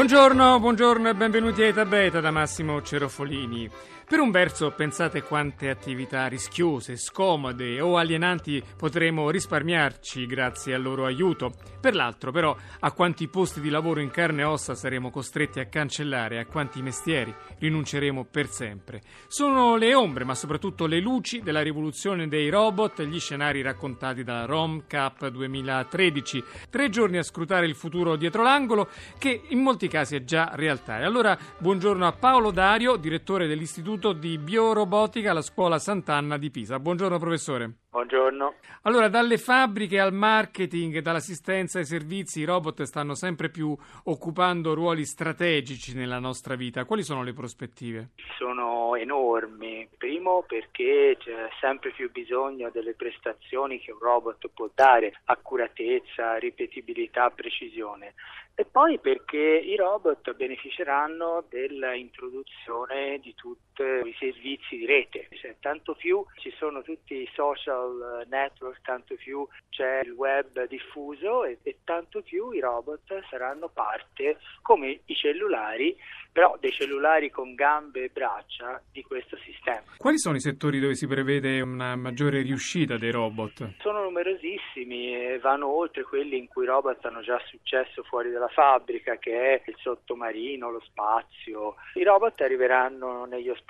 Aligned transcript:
Buongiorno, 0.00 0.58
buongiorno 0.60 1.10
e 1.10 1.14
benvenuti 1.14 1.60
a 1.60 1.66
Eta 1.66 1.84
Beta 1.84 2.20
da 2.20 2.30
Massimo 2.30 2.80
Cerofolini. 2.80 3.68
Per 4.10 4.18
un 4.18 4.32
verso 4.32 4.72
pensate 4.72 5.22
quante 5.22 5.68
attività 5.68 6.26
rischiose, 6.26 6.96
scomode 6.96 7.80
o 7.80 7.96
alienanti 7.96 8.60
potremo 8.76 9.30
risparmiarci 9.30 10.26
grazie 10.26 10.74
al 10.74 10.82
loro 10.82 11.04
aiuto. 11.04 11.52
Per 11.80 11.94
l'altro 11.94 12.32
però 12.32 12.56
a 12.80 12.90
quanti 12.90 13.28
posti 13.28 13.60
di 13.60 13.68
lavoro 13.68 14.00
in 14.00 14.10
carne 14.10 14.40
e 14.40 14.46
ossa 14.46 14.74
saremo 14.74 15.10
costretti 15.10 15.60
a 15.60 15.66
cancellare, 15.66 16.40
a 16.40 16.46
quanti 16.46 16.82
mestieri 16.82 17.32
rinunceremo 17.58 18.24
per 18.24 18.48
sempre. 18.48 19.00
Sono 19.28 19.76
le 19.76 19.94
ombre, 19.94 20.24
ma 20.24 20.34
soprattutto 20.34 20.86
le 20.86 20.98
luci 20.98 21.40
della 21.40 21.62
rivoluzione 21.62 22.26
dei 22.26 22.48
robot, 22.48 23.02
gli 23.02 23.20
scenari 23.20 23.62
raccontati 23.62 24.24
dalla 24.24 24.46
Rom 24.46 24.86
Cup 24.88 25.28
2013. 25.28 26.42
Tre 26.68 26.88
giorni 26.88 27.18
a 27.18 27.22
scrutare 27.22 27.66
il 27.66 27.76
futuro 27.76 28.16
dietro 28.16 28.42
l'angolo 28.42 28.88
che 29.18 29.42
in 29.50 29.60
molti 29.60 29.86
casi 29.90 30.14
è 30.14 30.22
già 30.22 30.52
realtà. 30.54 31.00
E 31.00 31.04
allora 31.04 31.36
buongiorno 31.58 32.06
a 32.06 32.12
Paolo 32.12 32.52
Dario, 32.52 32.96
direttore 32.96 33.48
dell'Istituto 33.48 34.12
di 34.12 34.38
Biorobotica 34.38 35.32
alla 35.32 35.42
Scuola 35.42 35.80
Sant'Anna 35.80 36.38
di 36.38 36.50
Pisa. 36.50 36.78
Buongiorno 36.78 37.18
professore. 37.18 37.72
Buongiorno. 37.90 38.54
Allora, 38.82 39.08
dalle 39.08 39.36
fabbriche 39.36 39.98
al 39.98 40.12
marketing, 40.12 41.00
dall'assistenza 41.00 41.78
ai 41.78 41.84
servizi, 41.84 42.38
i 42.38 42.44
robot 42.44 42.84
stanno 42.84 43.14
sempre 43.14 43.50
più 43.50 43.76
occupando 44.04 44.74
ruoli 44.74 45.04
strategici 45.04 45.94
nella 45.94 46.20
nostra 46.20 46.54
vita. 46.54 46.84
Quali 46.84 47.02
sono 47.02 47.24
le 47.24 47.32
prospettive? 47.32 48.10
Sono 48.38 48.94
enormi. 48.94 49.88
Primo 49.98 50.44
perché 50.46 51.16
c'è 51.18 51.48
sempre 51.60 51.90
più 51.90 52.12
bisogno 52.12 52.70
delle 52.72 52.94
prestazioni 52.94 53.80
che 53.80 53.90
un 53.90 53.98
robot 53.98 54.48
può 54.54 54.70
dare, 54.72 55.12
accuratezza, 55.24 56.36
ripetibilità, 56.36 57.28
precisione. 57.30 58.14
E 58.54 58.64
poi 58.66 58.98
perché 58.98 59.38
i 59.38 59.74
robot 59.76 60.34
beneficeranno 60.34 61.46
dell'introduzione 61.48 63.18
di 63.20 63.34
tutti 63.34 63.69
i 63.82 64.14
servizi 64.18 64.76
di 64.76 64.86
rete. 64.86 65.28
Cioè, 65.30 65.56
tanto 65.60 65.94
più 65.94 66.24
ci 66.36 66.52
sono 66.56 66.82
tutti 66.82 67.14
i 67.14 67.30
social 67.34 68.26
network, 68.28 68.80
tanto 68.82 69.14
più 69.16 69.46
c'è 69.68 70.00
il 70.04 70.12
web 70.12 70.66
diffuso 70.66 71.44
e, 71.44 71.58
e 71.62 71.78
tanto 71.84 72.22
più 72.22 72.50
i 72.50 72.60
robot 72.60 73.24
saranno 73.28 73.68
parte, 73.68 74.38
come 74.62 75.00
i 75.04 75.14
cellulari, 75.14 75.96
però 76.32 76.56
dei 76.60 76.70
cellulari 76.70 77.30
con 77.30 77.54
gambe 77.54 78.04
e 78.04 78.08
braccia 78.08 78.80
di 78.92 79.02
questo 79.02 79.36
sistema. 79.38 79.82
Quali 79.96 80.18
sono 80.18 80.36
i 80.36 80.40
settori 80.40 80.78
dove 80.78 80.94
si 80.94 81.06
prevede 81.06 81.60
una 81.60 81.96
maggiore 81.96 82.42
riuscita 82.42 82.96
dei 82.96 83.10
robot? 83.10 83.74
Sono 83.80 84.02
numerosissimi 84.02 85.14
e 85.14 85.38
vanno 85.38 85.68
oltre 85.68 86.02
quelli 86.02 86.38
in 86.38 86.48
cui 86.48 86.64
i 86.64 86.66
robot 86.66 87.04
hanno 87.04 87.22
già 87.22 87.40
successo 87.46 88.02
fuori 88.04 88.30
dalla 88.30 88.48
fabbrica, 88.48 89.16
che 89.16 89.54
è 89.54 89.62
il 89.66 89.76
sottomarino, 89.78 90.70
lo 90.70 90.80
spazio. 90.80 91.76
I 91.94 92.04
robot 92.04 92.40
arriveranno 92.40 93.24
negli 93.24 93.48
ospedali, 93.48 93.68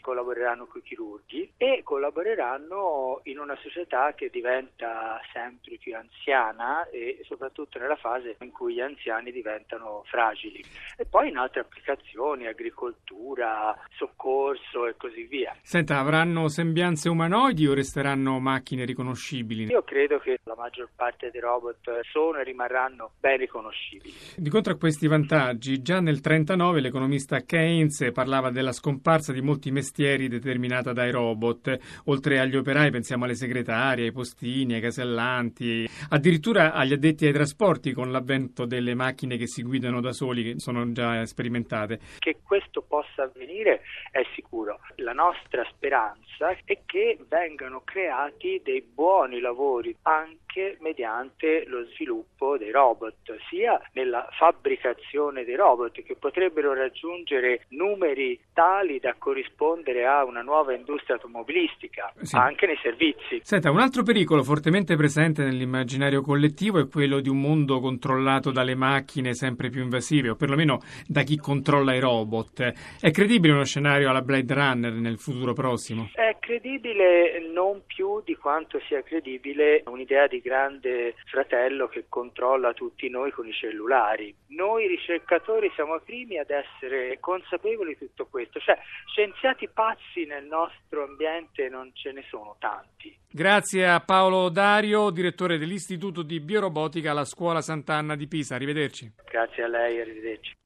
collaboreranno 0.00 0.66
con 0.66 0.80
i 0.82 0.86
chirurghi 0.86 1.52
e 1.56 1.82
collaboreranno 1.82 3.20
in 3.24 3.38
una 3.38 3.56
società 3.62 4.14
che 4.14 4.30
diventa 4.30 5.20
sempre 5.32 5.76
più 5.78 5.94
anziana 5.94 6.88
e 6.90 7.20
soprattutto 7.24 7.78
nella 7.78 7.96
fase 7.96 8.36
in 8.40 8.50
cui 8.50 8.74
gli 8.74 8.80
anziani 8.80 9.32
diventano 9.32 10.02
fragili. 10.06 10.64
E 10.96 11.04
poi 11.04 11.28
in 11.28 11.36
altre 11.36 11.60
applicazioni 11.60 12.46
agricoltura, 12.46 13.76
soccorso 13.96 14.86
e 14.86 14.96
così 14.96 15.24
via. 15.24 15.56
Senta, 15.62 15.98
avranno 15.98 16.48
sembianze 16.48 17.08
umanoidi 17.08 17.66
o 17.66 17.74
resteranno 17.74 18.38
macchine 18.38 18.84
riconoscibili? 18.84 19.64
Io 19.64 19.82
credo 19.82 20.18
che 20.18 20.38
la 20.44 20.54
maggior 20.56 20.88
parte 20.94 21.30
dei 21.30 21.40
robot 21.40 22.00
sono 22.10 22.38
e 22.38 22.44
rimarranno 22.44 23.12
ben 23.20 23.38
riconoscibili. 23.38 24.14
Di 24.36 24.50
contro 24.50 24.72
a 24.72 24.76
questi 24.76 25.06
vantaggi, 25.06 25.82
già 25.82 26.00
nel 26.00 26.20
1939 26.22 26.80
l'economista 26.80 27.40
Keynes 27.40 28.10
parlava 28.12 28.50
della 28.50 28.72
scomparsa 28.72 29.32
di 29.32 29.37
molti 29.42 29.70
mestieri 29.70 30.28
determinata 30.28 30.92
dai 30.92 31.10
robot. 31.10 31.78
Oltre 32.04 32.38
agli 32.38 32.56
operai 32.56 32.90
pensiamo 32.90 33.24
alle 33.24 33.34
segretarie, 33.34 34.06
ai 34.06 34.12
postini, 34.12 34.74
ai 34.74 34.80
casellanti, 34.80 35.88
addirittura 36.10 36.72
agli 36.72 36.92
addetti 36.92 37.26
ai 37.26 37.32
trasporti 37.32 37.92
con 37.92 38.10
l'avvento 38.10 38.64
delle 38.64 38.94
macchine 38.94 39.36
che 39.36 39.46
si 39.46 39.62
guidano 39.62 40.00
da 40.00 40.12
soli, 40.12 40.42
che 40.42 40.58
sono 40.58 40.90
già 40.92 41.24
sperimentate. 41.26 42.00
Che 42.18 42.38
questo 42.42 42.82
possa 42.82 43.24
avvenire 43.24 43.82
è 44.10 44.22
sicuro. 44.34 44.80
La 44.96 45.12
nostra 45.12 45.64
speranza 45.70 46.56
è 46.64 46.80
che 46.86 47.18
vengano 47.28 47.82
creati 47.84 48.60
dei 48.64 48.82
buoni 48.82 49.40
lavori 49.40 49.94
anche 50.02 50.47
mediante 50.80 51.64
lo 51.66 51.84
sviluppo 51.94 52.56
dei 52.56 52.70
robot, 52.70 53.36
sia 53.48 53.80
nella 53.92 54.26
fabbricazione 54.32 55.44
dei 55.44 55.56
robot 55.56 56.02
che 56.02 56.16
potrebbero 56.18 56.74
raggiungere 56.74 57.64
numeri 57.70 58.38
tali 58.52 58.98
da 58.98 59.14
corrispondere 59.18 60.06
a 60.06 60.24
una 60.24 60.42
nuova 60.42 60.74
industria 60.74 61.16
automobilistica, 61.16 62.12
sì. 62.20 62.36
anche 62.36 62.66
nei 62.66 62.78
servizi. 62.82 63.40
Senta, 63.42 63.70
un 63.70 63.80
altro 63.80 64.02
pericolo 64.02 64.42
fortemente 64.42 64.96
presente 64.96 65.42
nell'immaginario 65.44 66.22
collettivo 66.22 66.80
è 66.80 66.88
quello 66.88 67.20
di 67.20 67.28
un 67.28 67.40
mondo 67.40 67.80
controllato 67.80 68.50
dalle 68.50 68.74
macchine 68.74 69.34
sempre 69.34 69.70
più 69.70 69.82
invasive, 69.82 70.30
o 70.30 70.34
perlomeno 70.34 70.80
da 71.06 71.22
chi 71.22 71.36
controlla 71.36 71.94
i 71.94 72.00
robot. 72.00 72.72
È 73.00 73.10
credibile 73.10 73.52
uno 73.52 73.64
scenario 73.64 74.10
alla 74.10 74.22
Blade 74.22 74.54
Runner 74.54 74.92
nel 74.92 75.18
futuro 75.18 75.52
prossimo? 75.52 76.10
È 76.12 76.36
credibile 76.40 77.40
non 77.52 77.82
più 77.86 78.22
di 78.24 78.34
quanto 78.36 78.80
sia 78.88 79.02
credibile 79.02 79.82
un'idea 79.86 80.26
di 80.26 80.40
grande 80.48 81.14
fratello 81.26 81.88
che 81.88 82.06
controlla 82.08 82.72
tutti 82.72 83.08
noi 83.10 83.30
con 83.30 83.46
i 83.46 83.52
cellulari. 83.52 84.34
Noi 84.48 84.86
ricercatori 84.86 85.70
siamo 85.74 85.96
i 85.96 86.00
primi 86.02 86.38
ad 86.38 86.50
essere 86.50 87.18
consapevoli 87.20 87.90
di 87.98 88.06
tutto 88.06 88.26
questo, 88.26 88.58
cioè 88.58 88.78
scienziati 89.06 89.68
pazzi 89.68 90.24
nel 90.24 90.46
nostro 90.46 91.04
ambiente 91.04 91.68
non 91.68 91.90
ce 91.92 92.12
ne 92.12 92.24
sono 92.28 92.56
tanti. 92.58 93.14
Grazie 93.30 93.86
a 93.86 94.00
Paolo 94.00 94.48
Dario, 94.48 95.10
direttore 95.10 95.58
dell'Istituto 95.58 96.22
di 96.22 96.40
Biorobotica 96.40 97.10
alla 97.10 97.26
Scuola 97.26 97.60
Sant'Anna 97.60 98.16
di 98.16 98.26
Pisa. 98.26 98.54
Arrivederci. 98.54 99.12
Grazie 99.30 99.62
a 99.64 99.68
lei, 99.68 100.00
arrivederci. 100.00 100.56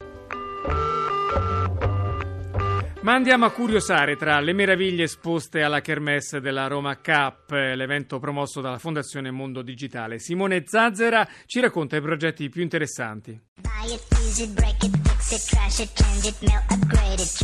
Ma 3.03 3.15
andiamo 3.15 3.47
a 3.47 3.51
curiosare 3.51 4.17
tra 4.17 4.39
le 4.39 4.53
meraviglie 4.53 5.05
esposte 5.05 5.63
alla 5.63 5.81
Kermesse 5.81 6.41
della 6.41 6.69
Roma 6.69 6.99
Cup, 6.99 7.51
l'evento 7.51 8.21
promosso 8.21 8.61
dalla 8.61 8.79
Fondazione 8.79 9.33
Mondo 9.33 9.63
Digitale. 9.63 10.21
Simone 10.21 10.63
Zazzera 10.65 11.27
ci 11.47 11.59
racconta 11.59 11.97
i 11.97 12.01
progetti 12.01 12.49
più 12.49 12.63
interessanti. 12.63 13.37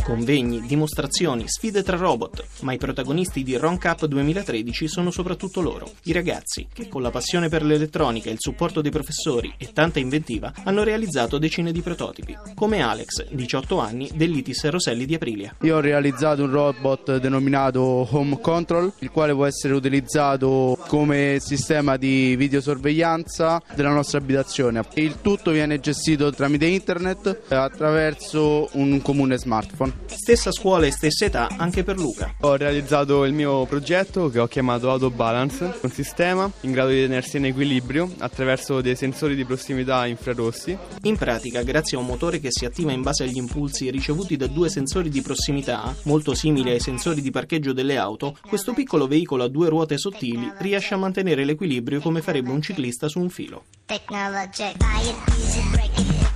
Convegni, 0.03 0.61
dimostrazioni, 0.61 1.43
sfide 1.47 1.83
tra 1.83 1.97
robot, 1.97 2.45
ma 2.61 2.73
i 2.73 2.77
protagonisti 2.77 3.43
di 3.43 3.57
Ron 3.57 3.77
Cup 3.77 4.05
2013 4.05 4.87
sono 4.87 5.11
soprattutto 5.11 5.61
loro, 5.61 5.91
i 6.03 6.13
ragazzi, 6.13 6.67
che 6.71 6.87
con 6.87 7.01
la 7.01 7.11
passione 7.11 7.49
per 7.49 7.63
l'elettronica, 7.63 8.29
il 8.29 8.39
supporto 8.39 8.81
dei 8.81 8.91
professori 8.91 9.53
e 9.57 9.71
tanta 9.73 9.99
inventiva 9.99 10.53
hanno 10.63 10.83
realizzato 10.83 11.37
decine 11.37 11.71
di 11.71 11.81
prototipi, 11.81 12.37
come 12.55 12.81
Alex, 12.81 13.27
18 13.29 13.79
anni, 13.79 14.09
dell'ITIS 14.13 14.69
Roselli 14.69 15.05
di 15.05 15.15
Aprilia. 15.15 15.48
Io 15.61 15.77
ho 15.77 15.79
realizzato 15.79 16.43
un 16.43 16.51
robot 16.51 17.17
denominato 17.17 18.07
Home 18.11 18.39
Control, 18.39 18.91
il 18.99 19.11
quale 19.11 19.33
può 19.33 19.45
essere 19.45 19.73
utilizzato 19.73 20.77
come 20.87 21.37
sistema 21.39 21.97
di 21.97 22.35
videosorveglianza 22.35 23.61
della 23.75 23.91
nostra 23.91 24.19
abitazione. 24.19 24.83
Il 24.95 25.17
tutto 25.21 25.51
viene 25.51 25.79
gestito 25.79 26.31
tramite 26.31 26.65
internet 26.65 27.41
attraverso 27.49 28.69
un 28.73 29.01
comune 29.01 29.37
smartphone. 29.37 29.93
Stessa 30.05 30.51
scuola 30.51 30.85
e 30.85 30.91
stessa 30.91 31.25
età 31.25 31.49
anche 31.57 31.83
per 31.83 31.97
Luca. 31.97 32.33
Ho 32.41 32.55
realizzato 32.55 33.23
il 33.25 33.33
mio 33.33 33.65
progetto 33.65 34.29
che 34.29 34.39
ho 34.39 34.47
chiamato 34.47 34.89
Auto 34.89 35.09
Balance, 35.09 35.79
un 35.81 35.91
sistema 35.91 36.49
in 36.61 36.71
grado 36.71 36.89
di 36.89 37.01
tenersi 37.01 37.37
in 37.37 37.45
equilibrio 37.45 38.11
attraverso 38.19 38.81
dei 38.81 38.95
sensori 38.95 39.35
di 39.35 39.45
prossimità 39.45 40.05
infrarossi. 40.05 40.77
In 41.03 41.17
pratica, 41.17 41.63
grazie 41.63 41.97
a 41.97 41.99
un 41.99 42.05
motore 42.05 42.39
che 42.39 42.49
si 42.51 42.65
attiva 42.65 42.91
in 42.91 43.01
base 43.01 43.23
agli 43.23 43.37
impulsi 43.37 43.89
ricevuti 43.89 44.37
da 44.37 44.47
due 44.47 44.69
sensori 44.69 45.09
di 45.09 45.21
prossimità, 45.21 45.37
molto 46.03 46.33
simili 46.33 46.69
ai 46.71 46.79
sensori 46.79 47.21
di 47.21 47.31
parcheggio 47.31 47.73
delle 47.73 47.97
auto, 47.97 48.37
questo 48.47 48.73
piccolo 48.73 49.07
veicolo 49.07 49.43
a 49.43 49.47
due 49.47 49.69
ruote 49.69 49.97
sottili 49.97 50.51
riesce 50.59 50.93
a 50.93 50.97
mantenere 50.97 51.45
l'equilibrio 51.45 51.99
come 51.99 52.21
farebbe 52.21 52.51
un 52.51 52.61
ciclista 52.61 53.07
su 53.07 53.19
un 53.19 53.29
filo. 53.29 53.63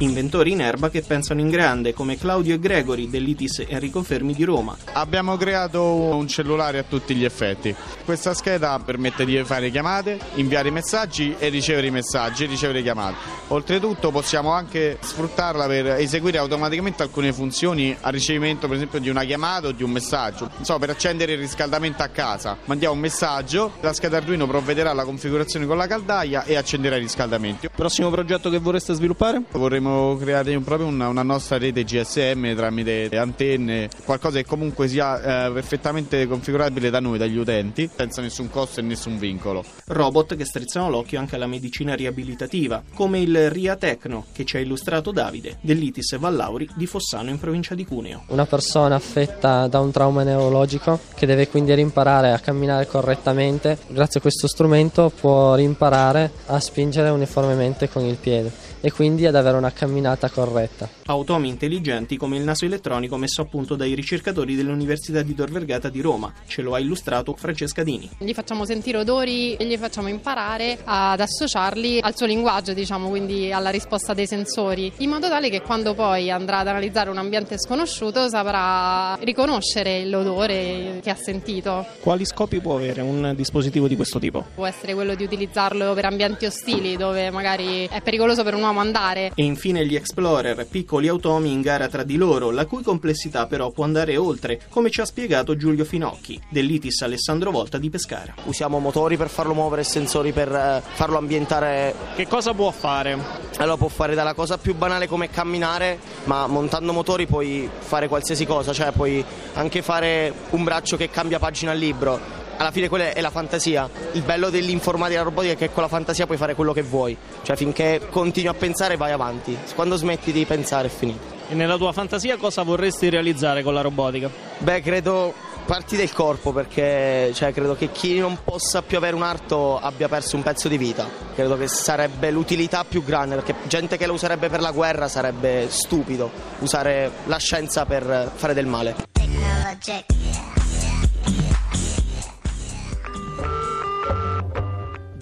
Inventori 0.03 0.51
in 0.51 0.59
erba 0.59 0.89
che 0.89 1.01
pensano 1.01 1.39
in 1.39 1.49
grande, 1.49 1.93
come 1.93 2.17
Claudio 2.17 2.53
e 2.53 2.59
Gregory 2.59 3.09
dell'ITIS 3.09 3.63
Enrico 3.69 4.03
Fermi 4.03 4.33
di 4.33 4.43
Roma. 4.43 4.75
Abbiamo 4.91 5.37
creato 5.37 5.81
un 5.81 6.27
cellulare 6.27 6.77
a 6.79 6.83
tutti 6.83 7.15
gli 7.15 7.23
effetti. 7.23 7.73
Questa 8.03 8.33
scheda 8.33 8.77
permette 8.85 9.23
di 9.23 9.41
fare 9.45 9.71
chiamate, 9.71 10.19
inviare 10.35 10.71
messaggi 10.71 11.35
e 11.39 11.47
ricevere 11.47 11.87
i 11.87 11.91
messaggi 11.91 12.43
e 12.43 12.47
ricevere 12.47 12.81
chiamate. 12.81 13.15
Oltretutto 13.47 14.11
possiamo 14.11 14.51
anche 14.51 14.97
sfruttarla 14.99 15.67
per 15.67 15.87
eseguire 15.93 16.37
automaticamente 16.37 17.01
alcune 17.01 17.31
funzioni 17.31 17.95
a 18.01 18.09
ricevimento 18.09 18.67
per 18.67 18.75
esempio 18.75 18.99
di 18.99 19.07
una 19.07 19.23
chiamata 19.23 19.67
o 19.67 19.71
di 19.71 19.83
un 19.83 19.91
messaggio. 19.91 20.49
Non 20.53 20.65
so, 20.65 20.77
per 20.79 20.89
accendere 20.89 21.31
il 21.31 21.39
riscaldamento 21.39 22.03
a 22.03 22.09
casa, 22.09 22.57
mandiamo 22.65 22.93
un 22.93 22.99
messaggio, 22.99 23.71
la 23.79 23.93
scheda 23.93 24.17
Arduino 24.17 24.47
provvederà 24.47 24.91
alla 24.91 25.05
configurazione 25.05 25.65
con 25.65 25.77
la 25.77 25.87
caldaia 25.87 26.43
e 26.43 26.57
accenderà 26.57 26.97
il 26.97 27.03
riscaldamento. 27.03 27.69
Prossimo 27.73 28.09
progetto 28.09 28.49
che 28.49 28.57
vorreste 28.57 28.93
sviluppare? 28.93 29.41
Vorremmo 29.49 29.91
creare 30.19 30.57
proprio 30.59 30.87
una, 30.87 31.07
una 31.07 31.23
nostra 31.23 31.57
rete 31.57 31.83
GSM 31.83 32.55
tramite 32.55 33.09
antenne, 33.17 33.89
qualcosa 34.03 34.37
che 34.37 34.45
comunque 34.45 34.87
sia 34.87 35.47
eh, 35.47 35.51
perfettamente 35.51 36.27
configurabile 36.27 36.89
da 36.89 36.99
noi, 36.99 37.17
dagli 37.17 37.37
utenti, 37.37 37.89
senza 37.95 38.21
nessun 38.21 38.49
costo 38.49 38.79
e 38.79 38.83
nessun 38.83 39.17
vincolo. 39.17 39.63
Robot 39.85 40.35
che 40.35 40.45
strizzano 40.45 40.89
l'occhio 40.89 41.19
anche 41.19 41.35
alla 41.35 41.47
medicina 41.47 41.93
riabilitativa, 41.93 42.83
come 42.93 43.19
il 43.19 43.49
RIA 43.49 43.75
Tecno 43.75 44.25
che 44.31 44.45
ci 44.45 44.57
ha 44.57 44.59
illustrato 44.59 45.11
Davide, 45.11 45.57
dell'ITIS 45.61 46.17
Vallauri 46.17 46.69
di 46.75 46.85
Fossano 46.85 47.29
in 47.29 47.39
provincia 47.39 47.75
di 47.75 47.85
Cuneo. 47.85 48.23
Una 48.27 48.45
persona 48.45 48.95
affetta 48.95 49.67
da 49.67 49.79
un 49.79 49.91
trauma 49.91 50.23
neurologico 50.23 50.99
che 51.15 51.25
deve 51.25 51.47
quindi 51.47 51.73
rimparare 51.73 52.31
a 52.31 52.39
camminare 52.39 52.87
correttamente, 52.87 53.77
grazie 53.87 54.19
a 54.19 54.21
questo 54.21 54.47
strumento 54.47 55.11
può 55.17 55.55
rimparare 55.55 56.31
a 56.47 56.59
spingere 56.59 57.09
uniformemente 57.09 57.89
con 57.89 58.03
il 58.03 58.17
piede 58.17 58.71
e 58.85 58.91
quindi 58.91 59.25
ad 59.25 59.35
avere 59.35 59.55
una 59.55 59.71
camminata 59.83 60.29
corretta. 60.29 60.87
Automi 61.07 61.49
intelligenti 61.49 62.15
come 62.15 62.37
il 62.37 62.43
naso 62.43 62.63
elettronico 62.63 63.17
messo 63.17 63.41
a 63.41 63.45
punto 63.45 63.75
dai 63.75 63.93
ricercatori 63.93 64.55
dell'Università 64.55 65.21
di 65.21 65.35
Tor 65.35 65.51
Vergata 65.51 65.89
di 65.89 65.99
Roma. 65.99 66.31
Ce 66.47 66.61
lo 66.61 66.73
ha 66.73 66.79
illustrato 66.79 67.35
Francesca 67.35 67.83
Dini. 67.83 68.09
Gli 68.17 68.31
facciamo 68.33 68.63
sentire 68.63 68.99
odori 68.99 69.55
e 69.55 69.65
gli 69.65 69.75
facciamo 69.75 70.07
imparare 70.07 70.79
ad 70.85 71.19
associarli 71.19 71.99
al 71.99 72.15
suo 72.15 72.27
linguaggio, 72.27 72.71
diciamo, 72.71 73.09
quindi 73.09 73.51
alla 73.51 73.71
risposta 73.71 74.13
dei 74.13 74.25
sensori, 74.25 74.89
in 74.99 75.09
modo 75.09 75.27
tale 75.27 75.49
che 75.49 75.61
quando 75.61 75.93
poi 75.93 76.31
andrà 76.31 76.59
ad 76.59 76.67
analizzare 76.67 77.09
un 77.09 77.17
ambiente 77.17 77.59
sconosciuto 77.59 78.29
saprà 78.29 79.17
riconoscere 79.19 80.05
l'odore 80.05 81.01
che 81.03 81.09
ha 81.09 81.15
sentito. 81.15 81.85
Quali 81.99 82.23
scopi 82.23 82.61
può 82.61 82.75
avere 82.75 83.01
un 83.01 83.33
dispositivo 83.35 83.89
di 83.89 83.97
questo 83.97 84.17
tipo? 84.17 84.45
Può 84.55 84.65
essere 84.65 84.93
quello 84.93 85.13
di 85.15 85.25
utilizzarlo 85.25 85.93
per 85.93 86.05
ambienti 86.05 86.45
ostili 86.45 86.95
dove 86.95 87.29
magari 87.31 87.85
è 87.91 88.01
pericoloso 88.01 88.43
per 88.43 88.53
un 88.53 88.61
uomo 88.61 88.79
andare. 88.79 89.33
E 89.35 89.43
infine 89.43 89.62
gli 89.71 89.95
Explorer, 89.95 90.67
piccoli 90.67 91.07
automi 91.07 91.51
in 91.51 91.61
gara 91.61 91.87
tra 91.87 92.03
di 92.03 92.17
loro, 92.17 92.51
la 92.51 92.65
cui 92.65 92.83
complessità 92.83 93.47
però 93.47 93.71
può 93.71 93.85
andare 93.85 94.17
oltre, 94.17 94.59
come 94.69 94.89
ci 94.89 94.99
ha 94.99 95.05
spiegato 95.05 95.55
Giulio 95.55 95.85
Finocchi, 95.85 96.41
dell'ITIS 96.49 97.03
Alessandro 97.03 97.51
Volta 97.51 97.77
di 97.77 97.89
Pescara. 97.89 98.33
Usiamo 98.43 98.79
motori 98.79 99.15
per 99.15 99.29
farlo 99.29 99.53
muovere 99.53 99.81
e 99.81 99.85
sensori 99.85 100.33
per 100.33 100.53
eh, 100.53 100.81
farlo 100.95 101.17
ambientare. 101.17 101.95
Che 102.15 102.27
cosa 102.27 102.53
può 102.53 102.71
fare? 102.71 103.17
Allora 103.57 103.77
può 103.77 103.87
fare 103.87 104.15
dalla 104.15 104.33
cosa 104.33 104.57
più 104.57 104.75
banale 104.75 105.07
come 105.07 105.29
camminare, 105.29 105.97
ma 106.25 106.45
montando 106.47 106.91
motori 106.91 107.25
puoi 107.25 107.69
fare 107.79 108.09
qualsiasi 108.09 108.45
cosa, 108.45 108.73
cioè 108.73 108.91
puoi 108.91 109.23
anche 109.53 109.81
fare 109.81 110.33
un 110.49 110.63
braccio 110.63 110.97
che 110.97 111.09
cambia 111.09 111.39
pagina 111.39 111.71
al 111.71 111.77
libro 111.77 112.41
alla 112.57 112.71
fine 112.71 112.89
quella 112.89 113.13
è 113.13 113.21
la 113.21 113.29
fantasia. 113.29 113.89
Il 114.13 114.21
bello 114.21 114.49
dell'informatica 114.49 115.19
e 115.19 115.23
della 115.23 115.29
robotica 115.29 115.53
è 115.53 115.57
che 115.57 115.71
con 115.71 115.83
la 115.83 115.89
fantasia 115.89 116.25
puoi 116.25 116.37
fare 116.37 116.55
quello 116.55 116.73
che 116.73 116.81
vuoi, 116.81 117.17
cioè 117.43 117.55
finché 117.55 118.07
continui 118.09 118.49
a 118.49 118.53
pensare 118.53 118.97
vai 118.97 119.11
avanti, 119.11 119.57
quando 119.75 119.95
smetti 119.95 120.31
di 120.31 120.45
pensare 120.45 120.87
è 120.87 120.91
finito. 120.91 121.41
E 121.49 121.55
nella 121.55 121.77
tua 121.77 121.91
fantasia 121.91 122.37
cosa 122.37 122.63
vorresti 122.63 123.09
realizzare 123.09 123.63
con 123.63 123.73
la 123.73 123.81
robotica? 123.81 124.29
Beh, 124.59 124.81
credo 124.81 125.33
parti 125.65 125.95
del 125.95 126.11
corpo 126.11 126.51
perché 126.51 127.31
cioè, 127.33 127.53
credo 127.53 127.75
che 127.75 127.91
chi 127.91 128.19
non 128.19 128.37
possa 128.43 128.81
più 128.81 128.97
avere 128.97 129.15
un 129.15 129.23
arto 129.23 129.79
abbia 129.79 130.07
perso 130.07 130.35
un 130.35 130.43
pezzo 130.43 130.67
di 130.67 130.77
vita. 130.77 131.07
Credo 131.35 131.57
che 131.57 131.67
sarebbe 131.67 132.31
l'utilità 132.31 132.83
più 132.83 133.03
grande 133.03 133.35
perché 133.35 133.55
gente 133.67 133.97
che 133.97 134.05
lo 134.05 134.13
userebbe 134.13 134.49
per 134.49 134.61
la 134.61 134.71
guerra 134.71 135.07
sarebbe 135.07 135.67
stupido 135.69 136.29
usare 136.59 137.11
la 137.25 137.37
scienza 137.37 137.85
per 137.85 138.31
fare 138.33 138.53
del 138.53 138.65
male. 138.65 138.95
Technologic. 139.11 140.22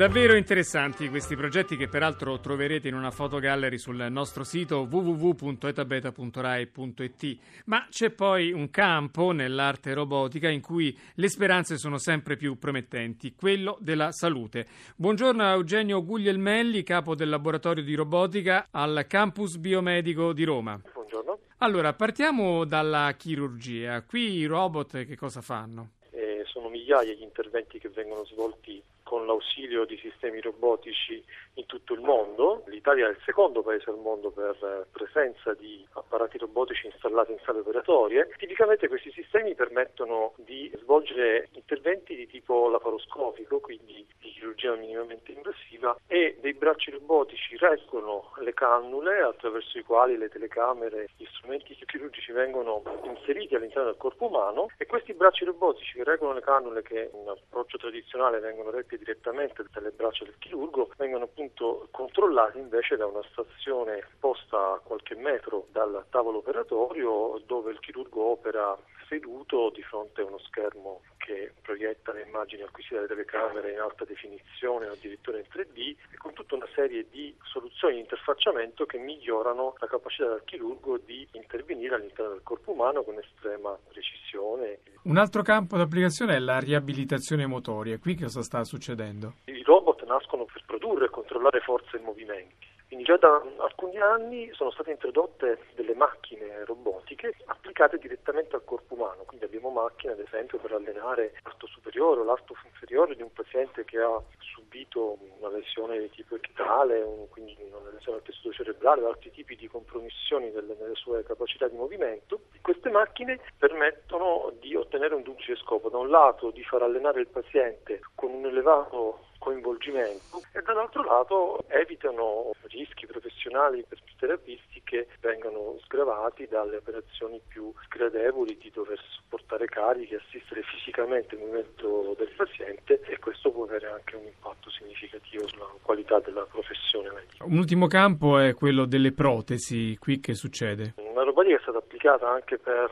Davvero 0.02 0.34
interessanti 0.36 1.10
questi 1.10 1.36
progetti 1.36 1.78
che 1.78 1.88
peraltro 1.88 2.40
troverete 2.40 2.88
in 2.88 2.96
una 2.96 3.12
fotogallery 3.12 3.78
sul 3.78 4.08
nostro 4.10 4.44
sito 4.44 4.88
www.etabeta.rai.it. 4.90 7.38
Ma 7.66 7.86
c'è 7.88 8.10
poi 8.10 8.52
un 8.52 8.72
campo 8.72 9.32
nell'arte 9.32 9.94
robotica 9.94 10.50
in 10.50 10.60
cui 10.60 10.98
le 11.14 11.30
speranze 11.30 11.78
sono 11.78 12.00
sempre 12.00 12.36
più 12.36 12.58
promettenti, 12.58 13.36
quello 13.36 13.78
della 13.80 14.12
salute. 14.12 14.66
Buongiorno 14.96 15.44
a 15.44 15.52
Eugenio 15.52 16.04
Guglielmelli, 16.04 16.82
capo 16.82 17.14
del 17.14 17.30
laboratorio 17.30 17.84
di 17.84 17.94
robotica 17.94 18.70
al 18.72 19.06
campus 19.08 19.58
biomedico 19.58 20.34
di 20.34 20.46
Roma. 20.46 20.82
Buongiorno. 20.92 21.38
Allora, 21.60 21.94
partiamo 21.94 22.66
dalla 22.66 23.14
chirurgia. 23.16 24.02
Qui 24.02 24.38
i 24.38 24.46
robot 24.46 25.06
che 25.06 25.16
cosa 25.16 25.42
fanno? 25.42 25.92
Eh, 26.10 26.42
sono 26.48 26.70
migliaia 26.92 27.14
gli 27.14 27.22
interventi 27.22 27.80
che 27.80 27.90
vengono 27.90 28.26
svolti 28.26 28.84
con 29.04 29.26
l'ausilio 29.26 29.86
di 29.86 29.98
sistemi 29.98 30.40
robotici 30.40 31.24
in 31.56 31.66
tutto 31.66 31.94
il 31.94 32.02
mondo. 32.02 32.64
L'Italia 32.68 33.08
è 33.08 33.12
il 33.12 33.20
secondo 33.26 33.62
paese 33.62 33.90
al 33.90 33.98
mondo 33.98 34.32
per 34.32 34.88
presenza 34.92 35.54
di 35.54 35.86
apparati 35.94 36.38
robotici 36.38 36.86
installati 36.86 37.32
in 37.32 37.40
sale 37.44 37.60
operatorie. 37.60 38.30
Tipicamente 38.38 38.88
questi 38.88 39.12
sistemi 39.12 39.56
permettono 39.56 40.34
di 40.38 40.72
svolgere 40.82 41.50
interventi 41.54 42.16
di 42.16 42.28
tipo 42.28 42.70
laparoscopico, 42.70 43.60
quindi 43.60 44.06
di 44.20 44.30
chirurgia 44.30 44.76
minimamente 44.76 45.32
invasiva, 45.32 45.98
e 46.08 46.38
dei 46.40 46.54
bracci 46.54 46.92
robotici 46.92 47.58
reggono 47.58 48.32
le 48.40 48.54
cannule 48.54 49.22
attraverso 49.22 49.78
i 49.78 49.84
quali 49.84 50.18
le 50.18 50.30
telecamere, 50.30 51.10
gli 51.18 51.26
strumenti 51.26 51.78
chirurgici 51.86 52.32
vengono 52.32 52.82
inseriti 53.04 53.56
all'interno 53.56 53.90
del 53.90 53.98
corpo 53.98 54.28
umano 54.28 54.68
e 54.78 54.86
questi 54.86 55.14
bracci 55.14 55.44
robotici 55.44 55.96
che 55.96 56.04
reggono 56.06 56.34
le 56.34 56.42
cannule 56.42 56.81
che 56.82 57.10
in 57.14 57.28
approccio 57.28 57.78
tradizionale 57.78 58.40
vengono 58.40 58.70
retti 58.70 58.98
direttamente 58.98 59.66
dalle 59.72 59.92
braccia 59.92 60.26
del 60.26 60.36
chirurgo 60.38 60.92
vengono 60.98 61.26
appunto 61.26 61.88
controllati 61.92 62.60
invece 62.60 62.98
da 62.98 63.06
una 63.06 63.24
stazione 63.32 64.06
posta 64.20 64.74
a 64.74 64.82
qualche 64.84 65.16
metro 65.16 65.68
dal 65.72 66.06
tavolo 66.10 66.40
operatorio 66.40 67.42
dove 67.46 67.72
il 67.72 67.80
chirurgo 67.80 68.22
opera 68.24 68.78
seduto 69.12 69.72
di 69.76 69.84
fronte 69.84 70.22
a 70.22 70.26
uno 70.26 70.40
schermo 70.40 71.02
che 71.18 71.52
proietta 71.62 72.14
le 72.14 72.24
immagini 72.26 72.62
acquisite 72.62 72.96
dalle 72.96 73.08
telecamere 73.08 73.74
in 73.74 73.80
alta 73.80 74.06
definizione 74.06 74.88
o 74.88 74.94
addirittura 74.94 75.38
in 75.38 75.44
3D 75.52 75.96
e 76.14 76.18
con 76.18 76.32
tutta 76.34 76.56
una 76.56 76.68
serie 76.74 77.06
di 77.10 77.36
soluzioni 77.44 77.96
di 77.96 78.00
interfacciamento 78.00 78.86
che 78.86 78.98
migliorano 78.98 79.76
la 79.78 79.88
capacità 79.88 80.30
del 80.30 80.44
chirurgo 80.46 80.98
di 80.98 81.28
intervenire 81.34 81.96
all'interno 81.96 82.32
del 82.32 82.44
corpo 82.44 82.72
umano 82.72 83.04
con 83.04 83.20
estrema 83.20 83.78
precisione. 83.90 84.80
Un 85.04 85.18
altro 85.18 85.42
campo 85.42 85.76
d'applicazione 85.76 86.36
è 86.36 86.40
la 86.40 86.60
riabilitazione 86.60 87.46
motoria. 87.46 88.00
Qui 88.00 88.16
cosa 88.16 88.42
sta 88.42 88.64
succedendo? 88.64 89.36
I 89.46 89.62
robot 89.64 90.06
nascono 90.06 90.46
per 90.46 90.64
produrre 90.66 91.06
e 91.06 91.10
controllare 91.10 91.60
forze 91.60 91.98
e 91.98 92.00
movimenti. 92.00 92.70
Quindi 92.92 93.08
già 93.08 93.16
da 93.16 93.42
alcuni 93.60 93.98
anni 94.00 94.52
sono 94.52 94.70
state 94.70 94.92
introdotte 94.92 95.60
delle 95.76 95.96
macchine 95.96 96.66
robotiche 96.66 97.36
applicate 97.46 97.98
direttamente 97.98 98.58
al 98.58 98.66
corpo 98.66 98.96
umano, 98.96 99.24
quindi 99.24 99.46
abbiamo 99.46 99.70
macchine 99.70 100.12
ad 100.12 100.20
esempio 100.20 100.58
per 100.58 100.74
allenare 100.74 101.40
l'arto 101.42 101.68
superiore 101.68 102.20
o 102.20 102.26
l'arto 102.26 102.54
inferiore 102.66 103.16
di 103.16 103.22
un 103.22 103.32
paziente 103.32 103.86
che 103.86 103.98
ha 103.98 104.22
subito 104.40 105.20
una 105.40 105.48
lesione 105.48 106.00
di 106.00 106.10
tipo 106.10 106.36
echitale, 106.36 107.02
quindi 107.30 107.56
una 107.62 107.92
lesione 107.92 108.18
al 108.18 108.24
tessuto 108.24 108.52
cerebrale 108.52 109.04
o 109.04 109.08
altri 109.08 109.32
tipi 109.32 109.56
di 109.56 109.70
compromissioni 109.70 110.52
delle, 110.52 110.76
nelle 110.78 110.96
sue 110.96 111.24
capacità 111.24 111.70
di 111.70 111.78
movimento. 111.78 112.42
Queste 112.60 112.90
macchine 112.90 113.40
permettono 113.58 114.52
di 114.60 114.76
ottenere 114.76 115.16
un 115.16 115.22
duplice 115.22 115.56
scopo, 115.56 115.88
da 115.88 115.98
un 115.98 116.10
lato 116.10 116.52
di 116.52 116.64
far 116.66 116.82
allenare 116.82 117.22
il 117.22 117.28
paziente 117.28 118.02
con 118.16 118.34
un 118.34 118.46
elevato 118.46 119.31
coinvolgimento 119.42 120.44
e 120.54 120.62
dall'altro 120.62 121.04
lato 121.04 121.64
evitano 121.68 122.52
rischi 122.70 123.08
professionali 123.08 123.84
per 123.88 123.98
i 123.98 124.16
terapisti 124.20 124.82
che 124.84 125.08
vengano 125.20 125.80
sgravati 125.84 126.48
dalle 126.48 126.78
operazioni 126.78 127.42
più 127.48 127.74
sgradevoli 127.86 128.56
di 128.58 128.70
dover 128.70 129.02
sopportare 129.10 129.66
carichi, 129.66 130.14
assistere 130.14 130.62
fisicamente 130.62 131.34
il 131.34 131.42
movimento 131.42 132.14
del 132.18 132.30
paziente 132.38 133.02
e 133.02 133.18
questo 133.18 133.52
può 133.52 133.64
avere 133.64 133.88
anche 133.88 134.16
un 134.16 134.26
impatto 134.26 134.70
significativo 134.70 135.48
sulla 135.48 135.66
qualità 135.82 136.20
della 136.20 136.46
professione 136.46 137.10
medica. 137.12 137.44
Un 137.44 137.58
ultimo 137.58 137.88
campo 137.88 138.38
è 138.38 138.54
quello 138.54 138.86
delle 138.86 139.12
protesi, 139.12 139.98
qui 139.98 140.20
che 140.20 140.36
succede? 140.36 140.94
Una 141.12 141.24
robotica 141.24 141.58
è 141.58 141.60
stata 141.60 141.80
applicata 141.80 142.30
anche 142.30 142.58
per 142.58 142.90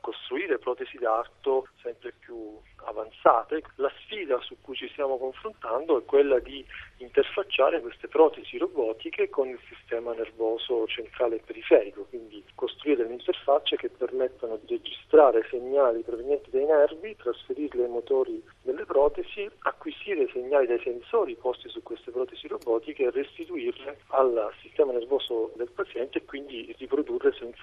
costruire 0.00 0.58
protesi 0.58 0.98
d'arto 0.98 1.68
sempre 1.80 2.12
più 2.18 2.58
avanzate. 2.84 3.62
La 3.76 3.92
sfida 4.00 4.40
su 4.40 4.56
cui 4.60 4.74
ci 4.74 4.88
stiamo 4.88 5.16
confrontando 5.18 5.96
è 5.96 6.04
quella 6.04 6.40
di 6.40 6.66
interfacciare 6.96 7.80
queste 7.80 8.08
protesi 8.08 8.58
robotiche 8.58 9.30
con 9.30 9.48
il 9.48 9.58
sistema 9.68 10.12
nervoso 10.14 10.84
centrale 10.88 11.36
e 11.36 11.42
periferico, 11.46 12.06
quindi 12.08 12.42
costruire 12.56 13.04
delle 13.04 13.14
interfacce 13.14 13.76
che 13.76 13.88
permettano 13.88 14.56
di 14.56 14.74
registrare 14.74 15.46
segnali 15.48 16.02
provenienti 16.02 16.50
dai 16.50 16.64
nervi, 16.64 17.14
trasferirli 17.14 17.82
ai 17.82 17.88
motori 17.88 18.42
delle 18.62 18.84
protesi, 18.84 19.48
acquisire 19.60 20.28
segnali 20.32 20.66
dai 20.66 20.80
sensori 20.82 21.36
posti 21.36 21.68
su 21.68 21.84
queste 21.84 22.10
protesi 22.10 22.48
robotiche 22.48 23.04
e 23.04 23.10
restituirle 23.10 24.00
al 24.08 24.52
sistema 24.60 24.90
nervoso 24.90 25.52
del 25.54 25.70
paziente 25.70 26.18
e 26.18 26.24
quindi 26.24 26.74
riprodurre 26.76 27.30
sensazioni 27.30 27.58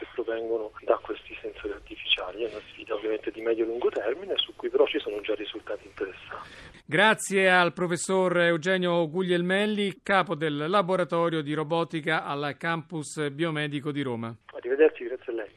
che 0.00 0.06
provengono 0.14 0.72
da 0.82 0.98
questi 1.02 1.36
sensori 1.40 1.72
artificiali. 1.72 2.44
È 2.44 2.50
una 2.50 2.60
sfida 2.70 2.94
ovviamente 2.94 3.30
di 3.30 3.40
medio-lungo 3.40 3.88
termine 3.88 4.34
su 4.36 4.54
cui 4.56 4.68
però 4.68 4.86
ci 4.86 4.98
sono 4.98 5.20
già 5.20 5.34
risultati 5.34 5.86
interessanti. 5.86 6.48
Grazie 6.84 7.50
al 7.50 7.72
professor 7.72 8.36
Eugenio 8.38 9.08
Guglielmelli, 9.08 10.00
capo 10.02 10.34
del 10.34 10.68
laboratorio 10.68 11.42
di 11.42 11.54
robotica 11.54 12.24
al 12.24 12.56
campus 12.58 13.30
biomedico 13.30 13.92
di 13.92 14.02
Roma. 14.02 14.34
Arrivederci, 14.54 15.04
grazie 15.04 15.32
a 15.32 15.36
lei. 15.36 15.50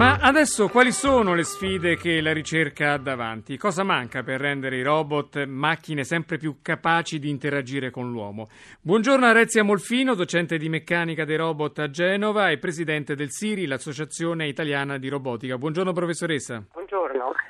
Ma 0.00 0.16
adesso 0.16 0.68
quali 0.68 0.92
sono 0.92 1.34
le 1.34 1.42
sfide 1.42 1.94
che 1.98 2.22
la 2.22 2.32
ricerca 2.32 2.94
ha 2.94 2.98
davanti? 2.98 3.58
Cosa 3.58 3.82
manca 3.82 4.22
per 4.22 4.40
rendere 4.40 4.78
i 4.78 4.82
robot 4.82 5.44
macchine 5.44 6.04
sempre 6.04 6.38
più 6.38 6.60
capaci 6.62 7.18
di 7.18 7.28
interagire 7.28 7.90
con 7.90 8.10
l'uomo? 8.10 8.48
Buongiorno 8.80 9.26
a 9.26 9.32
Rezia 9.32 9.62
Molfino, 9.62 10.14
docente 10.14 10.56
di 10.56 10.70
meccanica 10.70 11.26
dei 11.26 11.36
robot 11.36 11.80
a 11.80 11.90
Genova 11.90 12.48
e 12.48 12.56
presidente 12.56 13.14
del 13.14 13.30
SIRI, 13.30 13.66
l'Associazione 13.66 14.48
Italiana 14.48 14.96
di 14.96 15.08
Robotica. 15.08 15.58
Buongiorno 15.58 15.92
professoressa. 15.92 16.64
Buongiorno. 16.72 16.89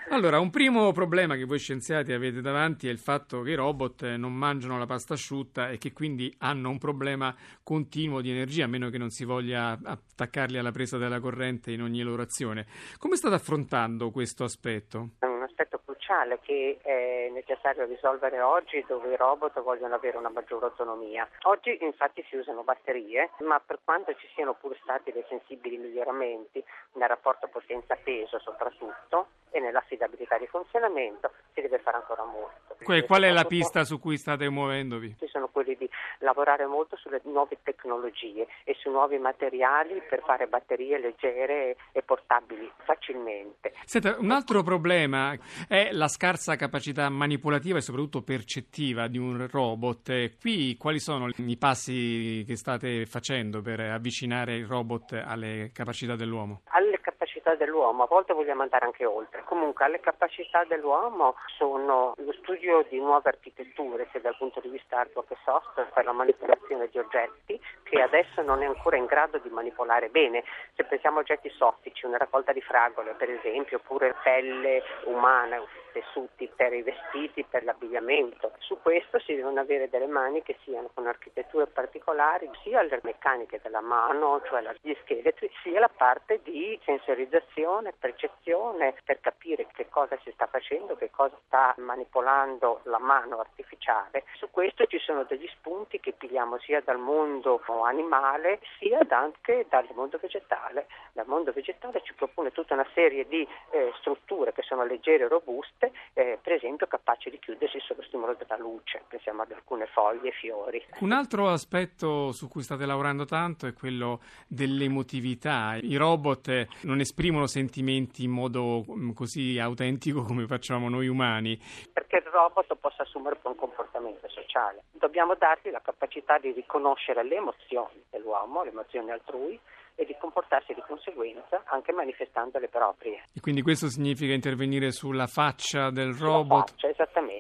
Allora, 0.09 0.41
un 0.41 0.51
primo 0.51 0.91
problema 0.93 1.37
che 1.37 1.45
voi 1.45 1.59
scienziati 1.59 2.13
avete 2.13 2.41
davanti 2.41 2.89
è 2.89 2.91
il 2.91 2.99
fatto 2.99 3.43
che 3.43 3.51
i 3.51 3.55
robot 3.55 4.15
non 4.17 4.33
mangiano 4.33 4.79
la 4.79 4.87
pasta 4.87 5.15
asciutta 5.15 5.71
e 5.71 5.79
che 5.79 5.93
quindi 5.93 6.35
hanno 6.39 6.71
un 6.71 6.79
problema 6.79 7.35
continuo 7.63 8.21
di 8.21 8.31
energia, 8.31 8.65
a 8.65 8.69
meno 8.69 8.89
che 8.91 8.99
non 8.99 9.11
si 9.11 9.25
voglia 9.25 9.79
attaccarli 9.83 10.59
alla 10.59 10.73
presa 10.73 10.99
della 10.99 11.21
corrente 11.21 11.71
in 11.71 11.83
ogni 11.83 12.03
loro 12.03 12.23
azione. 12.23 12.67
Come 12.99 13.17
state 13.17 13.35
affrontando 13.35 14.11
questo 14.11 14.45
aspetto? 14.45 15.11
È 15.19 15.27
un 15.27 15.43
aspetto 15.43 15.81
cruciale 15.85 16.41
che 16.43 16.79
è 16.83 17.31
necessario 17.33 17.85
risolvere 17.87 18.41
oggi 18.41 18.85
dove 18.89 19.13
i 19.13 19.17
robot 19.17 19.63
vogliono 19.63 19.95
avere 19.95 20.17
una 20.17 20.31
maggiore 20.31 20.67
autonomia. 20.67 21.29
Oggi 21.43 21.79
infatti 21.83 22.25
si 22.29 22.37
usano 22.37 22.63
batterie, 22.63 23.31
ma 23.41 23.61
per 23.61 23.79
quanto 23.85 24.15
ci 24.15 24.29
siano 24.35 24.55
pure 24.55 24.79
stati 24.83 25.13
dei 25.13 25.25
sensibili 25.29 25.77
miglioramenti 25.77 26.63
nel 26.95 27.09
rapporto 27.09 27.49
potenza-peso 27.49 28.39
soprattutto, 28.41 29.29
e 29.51 29.61
nell'affidabilità 29.61 30.39
di 30.39 30.47
funzionamento 30.47 31.31
si 31.55 31.61
deve 31.61 31.79
fare 31.79 31.97
ancora 31.97 32.25
molto. 32.25 32.77
Que- 32.83 33.05
qual 33.05 33.23
è 33.23 33.31
la 33.31 33.45
pista 33.45 33.85
su 33.85 33.99
cui 33.99 34.17
state 34.17 34.49
muovendovi? 34.49 35.17
Ci 35.19 35.29
sono 35.29 35.49
quelli 35.49 35.77
di 35.77 35.89
lavorare 36.21 36.67
molto 36.67 36.97
sulle 36.97 37.21
nuove 37.25 37.59
tecnologie 37.63 38.47
e 38.65 38.75
su 38.79 38.91
nuovi 38.91 39.19
materiali 39.19 40.01
per 40.09 40.23
fare 40.25 40.47
batterie 40.47 40.99
leggere 40.99 41.77
e 41.93 42.03
portabili 42.03 42.71
facilmente. 42.85 43.73
Senta, 43.85 44.17
un 44.19 44.31
altro 44.31 44.63
problema 44.63 45.37
è 45.69 45.91
la 45.93 46.09
scarsa 46.09 46.57
capacità 46.57 47.09
manipolativa 47.09 47.79
e 47.79 47.83
soprattutto 47.83 48.23
percettiva 48.23 49.09
di 49.09 49.19
un 49.19 49.47
robot. 49.51 50.39
Qui 50.41 50.77
quali 50.77 51.01
sono 51.01 51.29
i 51.37 51.57
passi 51.57 52.45
che 52.47 52.57
state 52.57 53.07
facendo 53.07 53.61
per 53.61 53.81
avvicinare 53.81 54.55
il 54.57 54.67
robot 54.67 55.13
alle 55.25 55.71
capacità 55.73 56.17
dell'uomo? 56.17 56.63
Alle 56.71 57.00
capacità 57.41 57.55
dell'uomo, 57.55 58.05
a 58.05 58.07
volte 58.07 58.35
vogliamo 58.35 58.63
andare 58.63 58.85
anche 58.85 59.05
oltre. 59.05 59.43
Comunque 59.45 59.85
alle 59.85 60.01
capacità 60.01 60.65
dell'uomo 60.65 61.35
sono 61.57 62.13
lo 62.17 62.33
studio 62.33 62.85
di 62.89 62.99
nuove 62.99 63.29
architetture, 63.29 64.07
sia 64.11 64.21
dal 64.21 64.37
punto 64.37 64.61
di 64.61 64.69
vista 64.69 64.99
hardware 64.99 65.27
che 65.27 65.37
software, 65.45 65.91
per 65.93 66.05
la 66.05 66.13
manipolazione 66.13 66.89
di 66.89 66.99
oggetti 66.99 67.61
che 67.83 68.01
adesso 68.01 68.43
non 68.43 68.63
è 68.63 68.67
ancora 68.67 68.97
in 68.97 69.07
grado 69.07 69.39
di 69.39 69.49
manipolare 69.49 70.09
bene. 70.09 70.45
Se 70.75 70.85
pensiamo 70.85 71.19
a 71.19 71.21
oggetti 71.21 71.51
soffici, 71.51 72.07
una 72.07 72.19
raccolta 72.19 72.53
di 72.53 72.61
fragole 72.61 73.15
per 73.15 73.31
esempio, 73.31 73.79
oppure 73.79 74.15
pelle 74.23 74.83
umana, 75.05 75.61
tessuti 75.93 76.51
per 76.55 76.73
i 76.73 76.83
vestiti, 76.83 77.45
per 77.45 77.65
l'abbigliamento. 77.65 78.53
Su 78.59 78.79
questo 78.81 79.19
si 79.21 79.35
devono 79.35 79.61
avere 79.61 79.89
delle 79.89 80.07
mani 80.07 80.43
che 80.43 80.57
siano 80.65 80.91
con 80.93 81.07
architetture 81.07 81.67
particolari, 81.67 82.49
sia 82.63 82.83
le 82.83 83.01
meccaniche 83.03 83.61
della 83.63 83.81
mano, 83.81 84.41
cioè 84.47 84.63
gli 84.81 84.97
scheletri, 85.03 85.51
sia 85.63 85.81
la 85.81 85.91
parte 85.95 86.41
di 86.43 86.79
sensorizzazione, 86.85 87.93
percezione, 87.99 88.95
per 89.05 89.21
capire 89.21 89.67
che 89.73 89.89
cosa 89.89 90.19
si 90.23 90.31
sta 90.33 90.47
facendo, 90.47 90.97
che 90.97 91.11
cosa 91.11 91.37
sta 91.47 91.75
manipolando 91.79 92.81
la 92.85 92.99
mano 92.99 93.41
artificiale. 93.41 94.25
Su 94.37 94.51
questo 94.51 94.87
ci 94.87 94.99
sono 94.99 95.25
degli 95.25 95.49
spunti 95.49 96.01
che 96.01 96.13
pigliamo 96.13 96.59
sia 96.59 96.81
dal 96.81 96.99
mondo 96.99 97.61
animale 97.85 98.61
sia 98.79 99.01
anche 99.09 99.67
dal 99.69 99.87
mondo 99.95 100.19
vegetale. 100.21 100.87
Dal 101.13 101.27
mondo 101.27 101.53
vegetale 101.53 102.03
ci 102.03 102.15
propone 102.15 102.53
tutta 102.53 102.75
una 102.75 102.87
serie 102.95 103.27
di 103.27 103.47
eh, 103.71 103.93
strutture 103.99 104.53
che 104.53 104.63
sono 104.63 104.85
leggere 104.85 105.25
e 105.25 105.29
robuste, 105.29 105.80
eh, 106.15 106.39
per 106.43 106.53
esempio 106.53 106.87
capaci 106.87 107.31
di 107.31 107.39
chiudersi 107.39 107.79
sotto 107.81 108.03
stimolo 108.03 108.35
della 108.35 108.57
luce, 108.59 109.03
pensiamo 109.09 109.43
ad 109.43 109.53
alcune 109.53 109.87
foglie 109.87 110.29
e 110.29 110.33
fiori. 110.33 110.85
Un 111.01 111.13
altro 111.13 111.49
aspetto 111.49 112.33
su 112.33 112.49
cui 112.49 112.63
state 112.63 112.87
lavorando 112.87 113.25
tanto 113.25 113.67
è 113.67 113.73
quello 113.73 114.21
dell'emotività. 114.49 115.77
I 115.81 115.97
robot 115.97 116.67
non 116.83 117.01
esprimono 117.01 117.47
sentimenti 117.47 118.25
in 118.25 118.31
modo 118.31 118.85
mm, 118.89 119.13
così 119.13 119.59
autentico 119.59 120.23
come 120.23 120.47
facciamo 120.47 120.89
noi 120.89 121.09
umani. 121.09 121.59
Perché 121.93 122.17
il 122.17 122.31
robot 122.31 122.75
possa 122.77 123.03
assumere 123.03 123.39
un 123.43 123.55
comportamento 123.55 124.29
sociale. 124.29 124.85
Dobbiamo 124.93 125.35
dargli 125.35 125.71
la 125.71 125.81
capacità 125.81 126.39
di 126.39 126.53
riconoscere 126.53 127.23
le 127.25 127.37
emozioni 127.37 128.03
dell'uomo, 128.11 128.63
le 128.63 128.71
emozioni 128.71 129.11
altrui 129.11 129.59
e 130.01 130.07
di 130.07 130.17
comportarsi 130.19 130.73
di 130.73 130.83
conseguenza 130.87 131.63
anche 131.67 131.93
manifestando 131.93 132.59
le 132.59 132.69
proprie. 132.69 133.25
E 133.35 133.41
quindi 133.41 133.61
questo 133.61 133.89
significa 133.89 134.33
intervenire 134.33 134.93
sulla 134.93 135.27
faccia 135.27 135.91
del 135.91 136.15
robot? 136.15 136.71
Faccia, 136.71 136.89
esattamente 136.89 137.40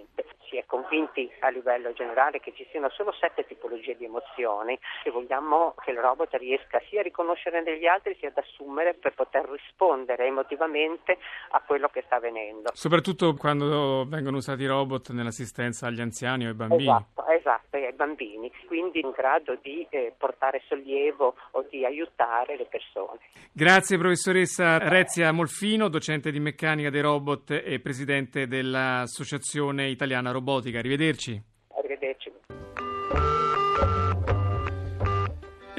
convinti 0.91 1.31
a 1.41 1.49
livello 1.51 1.93
generale 1.93 2.41
che 2.41 2.53
ci 2.55 2.67
siano 2.71 2.91
solo 2.91 3.15
sette 3.19 3.47
tipologie 3.47 3.97
di 3.97 4.05
emozioni 4.05 4.77
e 5.05 5.11
vogliamo 5.11 5.75
che 5.85 5.93
il 5.93 5.99
robot 5.99 6.35
riesca 6.35 6.83
sia 6.89 7.01
a 7.01 7.03
riconoscere 7.05 7.63
negli 7.63 7.87
altri 7.87 8.17
sia 8.19 8.29
ad 8.29 8.37
assumere 8.37 8.95
per 8.95 9.15
poter 9.15 9.49
rispondere 9.49 10.27
emotivamente 10.27 11.17
a 11.51 11.63
quello 11.65 11.89
che 11.89 12.03
sta 12.07 12.17
avvenendo. 12.17 12.71
Soprattutto 12.75 13.35
quando 13.35 14.05
vengono 14.09 14.39
usati 14.39 14.63
i 14.63 14.67
robot 14.67 15.11
nell'assistenza 15.11 15.87
agli 15.87 16.01
anziani 16.01 16.47
o 16.47 16.49
ai 16.49 16.55
bambini. 16.55 16.83
Esatto, 16.83 17.27
esatto 17.29 17.77
ai 17.77 17.93
bambini, 17.93 18.51
quindi 18.67 19.01
in 19.01 19.11
grado 19.11 19.57
di 19.63 19.87
eh, 19.91 20.13
portare 20.19 20.63
sollievo 20.67 21.37
o 21.53 21.65
di 21.71 21.85
aiutare 21.85 22.57
le 22.57 22.67
persone. 22.67 23.21
Grazie 23.53 23.97
professoressa 23.97 24.79
Rezia 24.79 25.31
Molfino, 25.33 25.89
docente 25.89 26.33
di 26.33 26.41
meccanica 26.41 26.91
dei 26.91 27.01
robot 27.01 27.63
e 27.65 27.79
presidente 27.81 28.49
dell'Associazione 28.49 29.89
Italiana 29.89 30.33
robotica. 30.33 30.80
Arrivederci. 30.81 31.43
Arrivederci. 31.79 32.31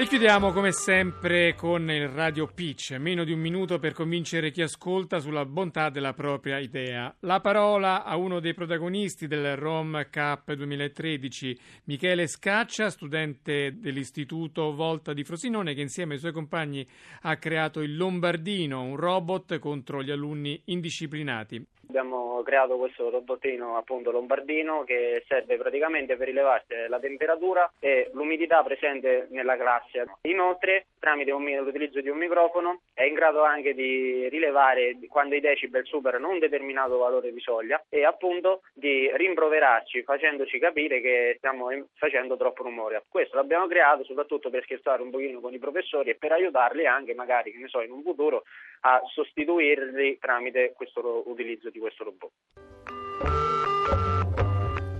E 0.02 0.06
chiudiamo 0.06 0.50
come 0.50 0.72
sempre 0.72 1.54
con 1.54 1.88
il 1.88 2.08
Radio 2.08 2.48
Pitch, 2.52 2.96
meno 2.98 3.22
di 3.22 3.30
un 3.30 3.38
minuto 3.38 3.78
per 3.78 3.92
convincere 3.92 4.50
chi 4.50 4.60
ascolta 4.60 5.20
sulla 5.20 5.44
bontà 5.44 5.90
della 5.90 6.12
propria 6.12 6.58
idea. 6.58 7.14
La 7.20 7.38
parola 7.38 8.02
a 8.02 8.16
uno 8.16 8.40
dei 8.40 8.52
protagonisti 8.52 9.28
del 9.28 9.54
Rom 9.56 10.08
Cup 10.10 10.54
2013, 10.54 11.56
Michele 11.84 12.26
Scaccia, 12.26 12.90
studente 12.90 13.78
dell'Istituto 13.78 14.74
Volta 14.74 15.12
di 15.12 15.22
Frosinone, 15.22 15.72
che 15.72 15.82
insieme 15.82 16.14
ai 16.14 16.18
suoi 16.18 16.32
compagni 16.32 16.84
ha 17.22 17.36
creato 17.36 17.78
il 17.80 17.96
Lombardino, 17.96 18.82
un 18.82 18.96
robot 18.96 19.60
contro 19.60 20.02
gli 20.02 20.10
alunni 20.10 20.60
indisciplinati. 20.64 21.64
Abbiamo 21.88 22.42
creato 22.42 22.76
questo 22.76 23.10
robotino 23.10 23.76
appunto 23.76 24.10
lombardino 24.10 24.82
che 24.84 25.24
serve 25.28 25.56
praticamente 25.58 26.16
per 26.16 26.28
rilevarsi 26.28 26.74
la 26.88 26.98
temperatura 26.98 27.70
e 27.78 28.10
l'umidità 28.14 28.62
presente 28.62 29.26
nella 29.30 29.56
classe. 29.56 29.91
Inoltre, 30.22 30.86
tramite 30.98 31.32
un, 31.32 31.44
l'utilizzo 31.44 32.00
di 32.00 32.08
un 32.08 32.18
microfono, 32.18 32.82
è 32.94 33.04
in 33.04 33.14
grado 33.14 33.42
anche 33.42 33.74
di 33.74 34.28
rilevare 34.28 34.96
quando 35.08 35.34
i 35.34 35.40
decibel 35.40 35.84
superano 35.84 36.28
un 36.28 36.38
determinato 36.38 36.96
valore 36.98 37.32
di 37.32 37.40
soglia 37.40 37.82
e 37.88 38.04
appunto 38.04 38.62
di 38.72 39.10
rimproverarci 39.14 40.02
facendoci 40.02 40.58
capire 40.58 41.00
che 41.00 41.34
stiamo 41.38 41.68
facendo 41.94 42.36
troppo 42.36 42.62
rumore. 42.62 43.02
Questo 43.08 43.36
l'abbiamo 43.36 43.66
creato 43.66 44.04
soprattutto 44.04 44.50
per 44.50 44.62
scherzare 44.62 45.02
un 45.02 45.10
pochino 45.10 45.40
con 45.40 45.52
i 45.52 45.58
professori 45.58 46.10
e 46.10 46.14
per 46.16 46.32
aiutarli 46.32 46.86
anche 46.86 47.14
magari, 47.14 47.52
che 47.52 47.58
ne 47.58 47.68
so, 47.68 47.80
in 47.80 47.90
un 47.90 48.02
futuro 48.02 48.44
a 48.80 49.00
sostituirli 49.04 50.18
tramite 50.18 50.72
questo 50.74 51.22
utilizzo 51.26 51.70
di 51.70 51.78
questo 51.78 52.04
robot. 52.04 52.30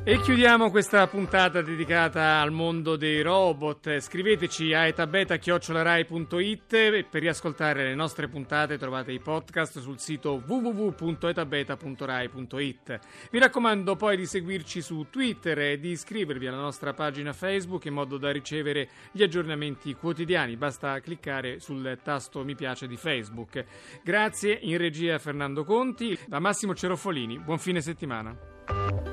E 0.04 0.20
chiudiamo 0.20 0.72
questa 0.72 1.06
puntata 1.06 1.62
dedicata 1.62 2.40
al 2.40 2.50
mondo 2.50 2.96
dei 2.96 3.22
robot. 3.22 4.00
Scriveteci 4.00 4.74
a 4.74 4.88
etabeta.rai.it 4.88 7.06
per 7.08 7.20
riascoltare 7.20 7.84
le 7.84 7.94
nostre 7.94 8.26
puntate 8.26 8.78
trovate 8.78 9.12
i 9.12 9.20
podcast 9.20 9.78
sul 9.78 10.00
sito 10.00 10.42
www.etabeta.rai.it. 10.44 12.98
Vi 13.30 13.38
raccomando 13.38 13.94
poi 13.94 14.16
di 14.16 14.26
seguirci 14.26 14.82
su 14.82 15.06
Twitter 15.08 15.56
e 15.60 15.78
di 15.78 15.90
iscrivervi 15.90 16.48
alla 16.48 16.56
nostra 16.56 16.92
pagina 16.94 17.32
Facebook 17.32 17.84
in 17.84 17.94
modo 17.94 18.18
da 18.18 18.32
ricevere 18.32 18.88
gli 19.12 19.22
aggiornamenti 19.22 19.94
quotidiani. 19.94 20.56
Basta 20.56 20.98
cliccare 20.98 21.60
sul 21.60 22.00
tasto 22.02 22.42
mi 22.42 22.56
piace 22.56 22.88
di 22.88 22.96
Facebook. 22.96 23.64
Grazie 24.02 24.58
in 24.62 24.78
regia 24.78 25.20
Fernando 25.20 25.62
Conti, 25.62 26.18
da 26.26 26.40
Massimo 26.40 26.74
Cerofolini. 26.74 27.38
Buon 27.38 27.60
fine 27.60 27.80
settimana. 27.80 29.11